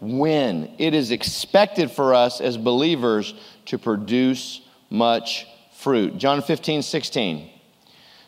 [0.00, 0.74] When.
[0.76, 3.32] It is expected for us as believers
[3.66, 4.60] to produce
[4.90, 5.46] much
[5.84, 6.16] fruit.
[6.16, 7.50] John 15, 16.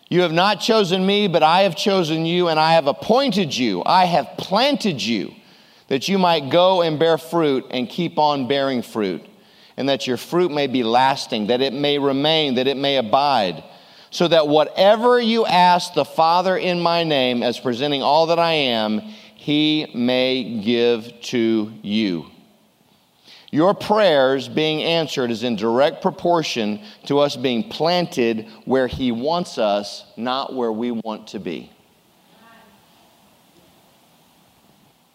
[0.09, 3.83] You have not chosen me, but I have chosen you, and I have appointed you.
[3.85, 5.35] I have planted you
[5.89, 9.23] that you might go and bear fruit and keep on bearing fruit,
[9.79, 13.65] and that your fruit may be lasting, that it may remain, that it may abide,
[14.11, 18.53] so that whatever you ask the Father in my name, as presenting all that I
[18.53, 19.01] am,
[19.35, 22.27] he may give to you.
[23.57, 29.57] Your prayers being answered is in direct proportion to us being planted where He wants
[29.57, 31.73] us, not where we want to be.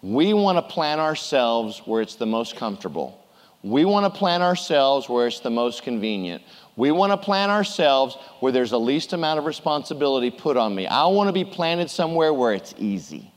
[0.02, 3.24] We want to plant ourselves where it's the most comfortable.
[3.62, 6.42] We want to plant ourselves where it's the most convenient.
[6.76, 10.88] We want to plant ourselves where there's the least amount of responsibility put on me.
[10.88, 13.32] I want to be planted somewhere where it's easy.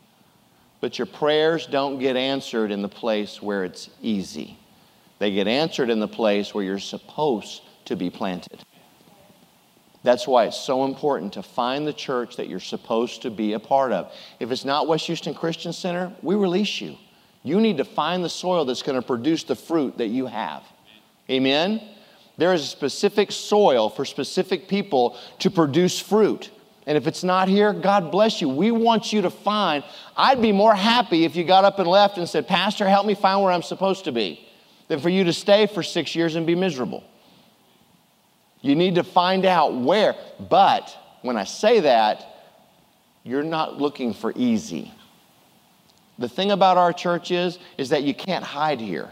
[0.81, 4.59] But your prayers don't get answered in the place where it's easy.
[5.19, 8.65] They get answered in the place where you're supposed to be planted.
[10.03, 13.59] That's why it's so important to find the church that you're supposed to be a
[13.59, 14.13] part of.
[14.39, 16.99] If it's not West Houston Christian Center, we release you.
[17.43, 20.63] You need to find the soil that's going to produce the fruit that you have.
[21.31, 21.81] Amen?
[22.37, 26.51] There is a specific soil for specific people to produce fruit.
[26.87, 28.49] And if it's not here, God bless you.
[28.51, 29.85] We want you to find.
[30.17, 33.15] I'd be more happy if you got up and left and said, Pastor, help me
[33.15, 34.47] find where I'm supposed to be
[34.89, 37.05] than for you to stay for six years and be miserable.
[38.61, 40.15] You need to find out where.
[40.39, 42.27] But when I say that,
[43.23, 44.93] you're not looking for easy.
[46.19, 49.11] The thing about our church is, is that you can't hide here.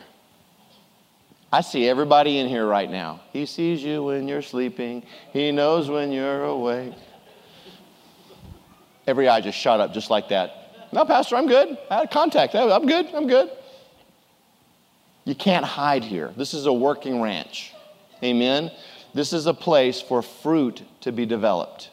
[1.52, 3.20] I see everybody in here right now.
[3.32, 5.02] He sees you when you're sleeping.
[5.32, 6.94] He knows when you're awake.
[9.06, 10.88] Every eye just shot up just like that.
[10.92, 11.76] No, Pastor, I'm good.
[11.90, 12.54] I had contact.
[12.54, 13.06] I'm good.
[13.14, 13.50] I'm good.
[15.32, 16.30] You can't hide here.
[16.36, 17.72] This is a working ranch.
[18.22, 18.70] Amen.
[19.14, 21.88] This is a place for fruit to be developed.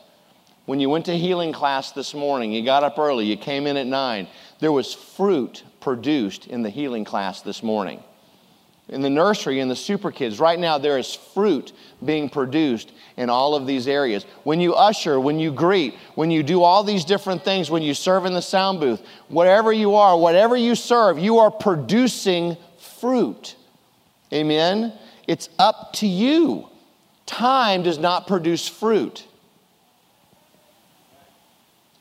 [0.65, 3.77] When you went to healing class this morning, you got up early, you came in
[3.77, 4.27] at nine,
[4.59, 8.03] there was fruit produced in the healing class this morning.
[8.89, 11.71] In the nursery, in the super kids, right now there is fruit
[12.03, 14.25] being produced in all of these areas.
[14.43, 17.93] When you usher, when you greet, when you do all these different things, when you
[17.93, 22.57] serve in the sound booth, whatever you are, whatever you serve, you are producing
[22.99, 23.55] fruit.
[24.33, 24.93] Amen?
[25.27, 26.67] It's up to you.
[27.25, 29.25] Time does not produce fruit.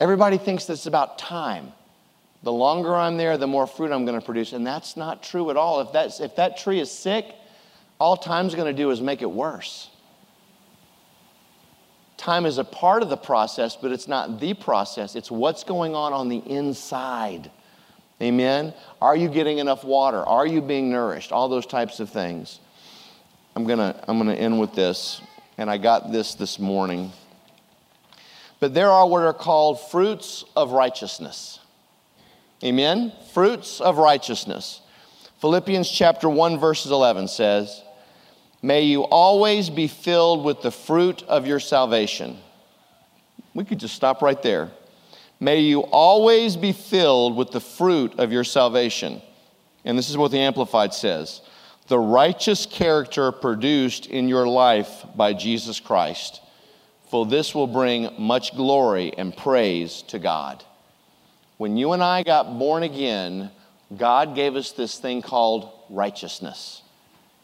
[0.00, 1.72] Everybody thinks this is about time.
[2.42, 4.52] The longer I'm there, the more fruit I'm going to produce.
[4.52, 5.80] And that's not true at all.
[5.80, 7.26] If, that's, if that tree is sick,
[7.98, 9.90] all time's going to do is make it worse.
[12.16, 15.16] Time is a part of the process, but it's not the process.
[15.16, 17.50] It's what's going on on the inside.
[18.20, 18.74] Amen?
[19.00, 20.18] Are you getting enough water?
[20.18, 21.30] Are you being nourished?
[21.30, 22.58] All those types of things.
[23.54, 25.20] I'm going to I'm going to end with this,
[25.56, 27.12] and I got this this morning.
[28.60, 31.60] But there are what are called fruits of righteousness.
[32.64, 33.12] Amen?
[33.32, 34.80] Fruits of righteousness.
[35.40, 37.82] Philippians chapter 1, verses 11 says,
[38.60, 42.38] May you always be filled with the fruit of your salvation.
[43.54, 44.70] We could just stop right there.
[45.40, 49.22] May you always be filled with the fruit of your salvation.
[49.84, 51.42] And this is what the Amplified says
[51.88, 56.42] the righteous character produced in your life by Jesus Christ,
[57.10, 60.62] for this will bring much glory and praise to God.
[61.56, 63.50] When you and I got born again,
[63.96, 66.82] God gave us this thing called righteousness.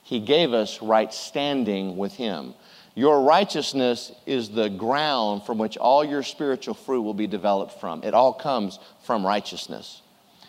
[0.03, 2.53] He gave us right standing with Him.
[2.95, 8.05] Your righteousness is the ground from which all your spiritual fruit will be developed from.
[8.05, 10.01] It all comes from righteousness.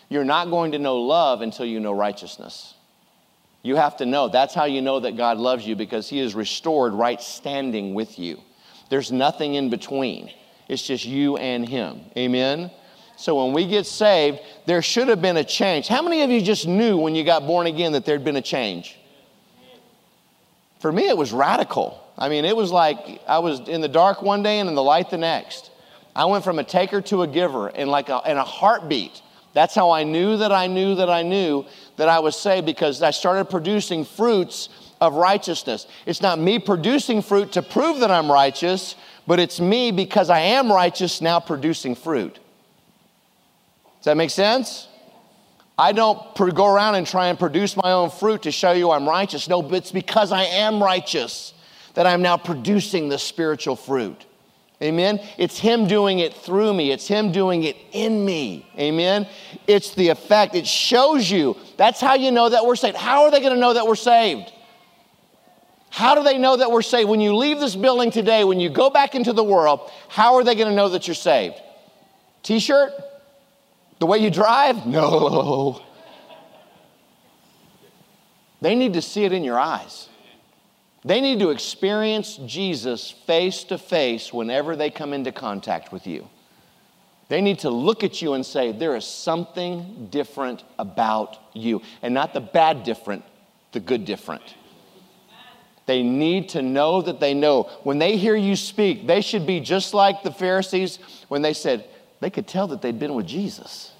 [0.08, 2.74] You're not going to know love until you know righteousness.
[3.62, 4.28] You have to know.
[4.28, 8.16] That's how you know that God loves you because He has restored right standing with
[8.16, 8.40] you.
[8.90, 10.30] There's nothing in between,
[10.68, 12.00] it's just you and Him.
[12.16, 12.70] Amen?
[13.16, 15.88] So when we get saved, there should have been a change.
[15.88, 18.42] How many of you just knew when you got born again that there'd been a
[18.42, 18.96] change?
[20.78, 22.05] For me, it was radical.
[22.18, 24.82] I mean, it was like I was in the dark one day and in the
[24.82, 25.70] light the next.
[26.14, 29.20] I went from a taker to a giver in like a, in a heartbeat.
[29.52, 33.02] That's how I knew that I knew that I knew that I was saved because
[33.02, 35.86] I started producing fruits of righteousness.
[36.06, 38.96] It's not me producing fruit to prove that I'm righteous,
[39.26, 42.34] but it's me because I am righteous now producing fruit.
[43.98, 44.88] Does that make sense?
[45.78, 49.06] I don't go around and try and produce my own fruit to show you I'm
[49.06, 49.48] righteous.
[49.48, 51.52] No, but it's because I am righteous
[51.96, 54.26] that I'm now producing the spiritual fruit.
[54.82, 55.18] Amen.
[55.38, 58.70] It's Him doing it through me, it's Him doing it in me.
[58.78, 59.26] Amen.
[59.66, 61.56] It's the effect, it shows you.
[61.78, 62.96] That's how you know that we're saved.
[62.96, 64.52] How are they going to know that we're saved?
[65.88, 67.08] How do they know that we're saved?
[67.08, 70.44] When you leave this building today, when you go back into the world, how are
[70.44, 71.56] they going to know that you're saved?
[72.42, 72.92] T shirt?
[73.98, 74.86] The way you drive?
[74.86, 75.82] No.
[78.62, 80.05] They need to see it in your eyes.
[81.06, 86.28] They need to experience Jesus face to face whenever they come into contact with you.
[87.28, 91.82] They need to look at you and say, There is something different about you.
[92.02, 93.24] And not the bad different,
[93.70, 94.42] the good different.
[95.86, 97.70] They need to know that they know.
[97.84, 100.98] When they hear you speak, they should be just like the Pharisees
[101.28, 101.84] when they said,
[102.18, 103.92] they could tell that they'd been with Jesus.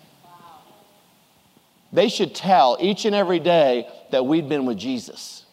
[1.92, 5.45] They should tell each and every day that we'd been with Jesus.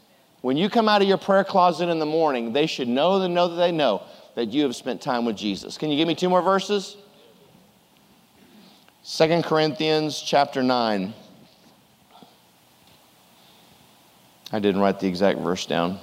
[0.44, 3.48] When you come out of your prayer closet in the morning, they should know know
[3.48, 4.04] that they know
[4.36, 5.78] that you have spent time with Jesus.
[5.78, 6.98] Can you give me two more verses?
[9.04, 11.14] Second Corinthians chapter 9.
[14.52, 15.98] I didn't write the exact verse down.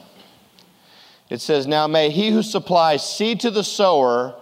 [1.28, 4.36] It says, Now may he who supplies seed to the sower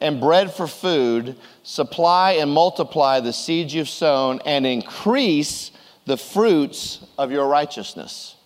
[0.00, 5.72] and bread for food supply and multiply the seeds you've sown and increase
[6.06, 8.36] the fruits of your righteousness.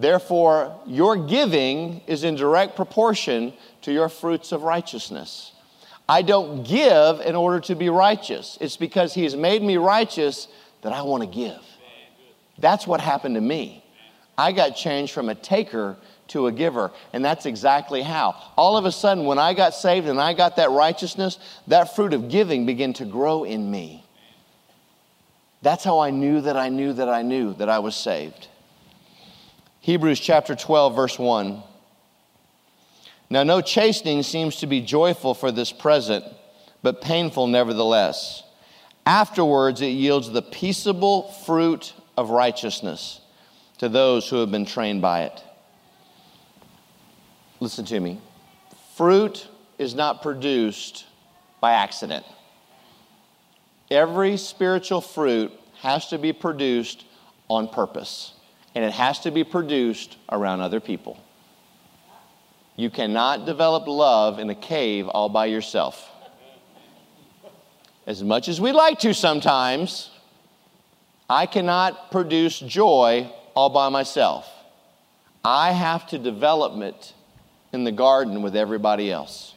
[0.00, 5.52] Therefore, your giving is in direct proportion to your fruits of righteousness.
[6.08, 8.56] I don't give in order to be righteous.
[8.62, 10.48] It's because He has made me righteous
[10.80, 11.60] that I want to give.
[12.58, 13.84] That's what happened to me.
[14.38, 15.98] I got changed from a taker
[16.28, 18.34] to a giver, and that's exactly how.
[18.56, 22.14] All of a sudden, when I got saved and I got that righteousness, that fruit
[22.14, 24.06] of giving began to grow in me.
[25.60, 28.48] That's how I knew that I knew that I knew that I was saved.
[29.82, 31.62] Hebrews chapter 12, verse 1.
[33.30, 36.24] Now, no chastening seems to be joyful for this present,
[36.82, 38.42] but painful nevertheless.
[39.06, 43.20] Afterwards, it yields the peaceable fruit of righteousness
[43.78, 45.42] to those who have been trained by it.
[47.58, 48.20] Listen to me.
[48.96, 51.06] Fruit is not produced
[51.62, 52.26] by accident.
[53.90, 57.04] Every spiritual fruit has to be produced
[57.48, 58.34] on purpose
[58.74, 61.18] and it has to be produced around other people.
[62.76, 66.08] You cannot develop love in a cave all by yourself.
[68.06, 70.10] As much as we like to sometimes,
[71.28, 74.48] I cannot produce joy all by myself.
[75.44, 77.12] I have to develop it
[77.72, 79.54] in the garden with everybody else.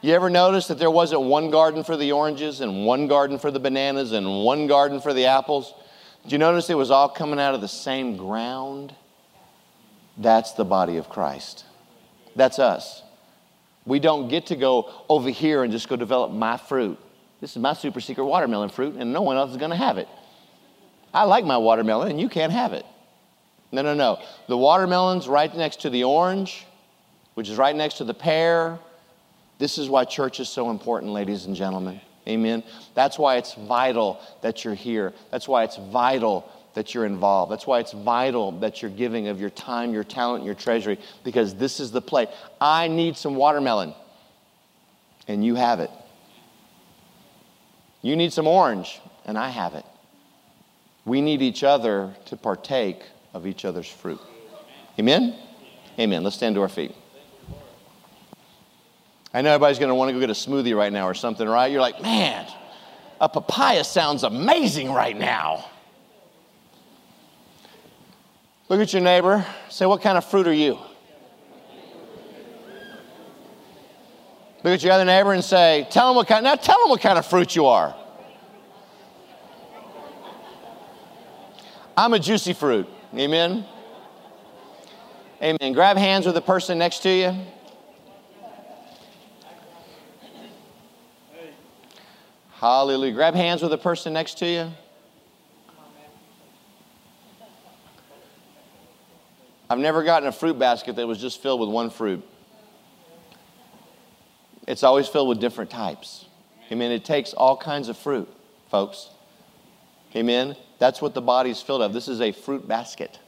[0.00, 3.50] You ever notice that there wasn't one garden for the oranges and one garden for
[3.50, 5.74] the bananas and one garden for the apples?
[6.24, 8.94] Do you notice it was all coming out of the same ground?
[10.16, 11.64] That's the body of Christ.
[12.36, 13.02] That's us.
[13.86, 16.98] We don't get to go over here and just go develop my fruit.
[17.40, 19.96] This is my super secret watermelon fruit, and no one else is going to have
[19.96, 20.08] it.
[21.14, 22.84] I like my watermelon, and you can't have it.
[23.72, 24.18] No, no, no.
[24.48, 26.66] The watermelon's right next to the orange,
[27.34, 28.78] which is right next to the pear.
[29.58, 32.00] This is why church is so important, ladies and gentlemen.
[32.28, 32.62] Amen.
[32.94, 35.14] That's why it's vital that you're here.
[35.30, 37.50] That's why it's vital that you're involved.
[37.50, 41.54] That's why it's vital that you're giving of your time, your talent, your treasury, because
[41.54, 42.28] this is the plate.
[42.60, 43.94] I need some watermelon,
[45.26, 45.90] and you have it.
[48.02, 49.84] You need some orange, and I have it.
[51.04, 53.02] We need each other to partake
[53.32, 54.20] of each other's fruit.
[54.98, 55.34] Amen?
[55.98, 56.22] Amen.
[56.22, 56.94] Let's stand to our feet.
[59.32, 61.46] I know everybody's going to want to go get a smoothie right now or something,
[61.46, 61.70] right?
[61.70, 62.46] You're like, man,
[63.20, 65.68] a papaya sounds amazing right now.
[68.68, 69.44] Look at your neighbor.
[69.68, 70.78] Say, what kind of fruit are you?
[74.64, 77.00] Look at your other neighbor and say, tell them what kind, now tell them what
[77.00, 77.94] kind of fruit you are.
[81.96, 82.88] I'm a juicy fruit.
[83.16, 83.64] Amen.
[85.42, 85.72] Amen.
[85.72, 87.34] Grab hands with the person next to you.
[92.60, 93.12] Hallelujah.
[93.12, 94.72] Grab hands with the person next to you.
[99.70, 102.26] I've never gotten a fruit basket that was just filled with one fruit.
[104.66, 106.24] It's always filled with different types.
[106.72, 106.90] Amen.
[106.90, 108.28] It takes all kinds of fruit,
[108.72, 109.10] folks.
[110.16, 110.56] Amen.
[110.80, 111.92] That's what the body is filled of.
[111.92, 113.20] This is a fruit basket.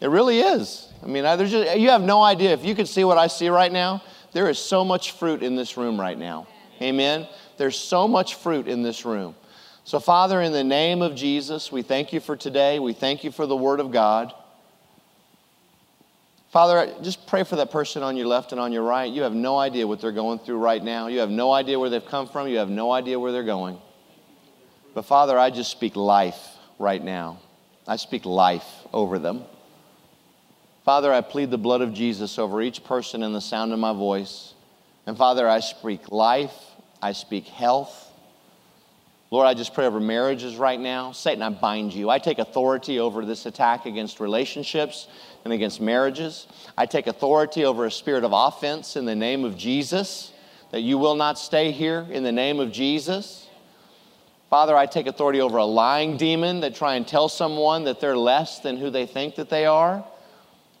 [0.00, 0.92] It really is.
[1.04, 2.50] I mean, there's just, you have no idea.
[2.52, 5.54] If you could see what I see right now, there is so much fruit in
[5.54, 6.48] this room right now.
[6.80, 7.26] Amen.
[7.56, 9.34] There's so much fruit in this room.
[9.84, 12.78] So, Father, in the name of Jesus, we thank you for today.
[12.78, 14.32] We thank you for the Word of God.
[16.50, 19.12] Father, Father, just pray for that person on your left and on your right.
[19.12, 21.08] You have no idea what they're going through right now.
[21.08, 22.48] You have no idea where they've come from.
[22.48, 23.78] You have no idea where they're going.
[24.94, 27.40] But Father, I just speak life right now.
[27.86, 29.44] I speak life over them.
[30.84, 33.92] Father, I plead the blood of Jesus over each person in the sound of my
[33.92, 34.54] voice.
[35.06, 36.54] And Father, I speak life,
[37.00, 38.06] I speak health.
[39.30, 41.12] Lord, I just pray over marriages right now.
[41.12, 42.08] Satan, I bind you.
[42.08, 45.06] I take authority over this attack against relationships
[45.44, 46.46] and against marriages.
[46.78, 50.32] I take authority over a spirit of offense in the name of Jesus,
[50.70, 53.46] that you will not stay here in the name of Jesus.
[54.48, 58.16] Father, I take authority over a lying demon that try and tell someone that they're
[58.16, 60.02] less than who they think that they are.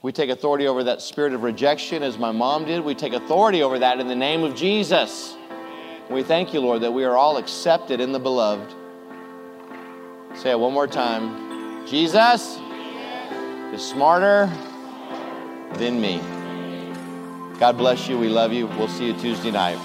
[0.00, 2.82] We take authority over that spirit of rejection as my mom did.
[2.82, 5.36] We take authority over that in the name of Jesus.
[6.10, 8.74] We thank you, Lord, that we are all accepted in the beloved.
[10.36, 11.86] Say it one more time.
[11.86, 12.58] Jesus
[13.74, 14.50] is smarter
[15.74, 16.18] than me.
[17.58, 18.18] God bless you.
[18.18, 18.68] We love you.
[18.68, 19.78] We'll see you Tuesday night.